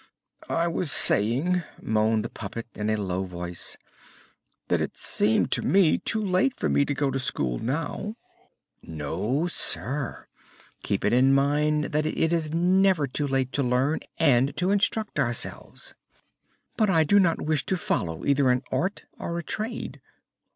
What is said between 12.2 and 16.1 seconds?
is never too late to learn and to instruct ourselves."